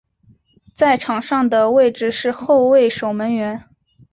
[0.73, 3.65] 在场上的位置是后卫守门员。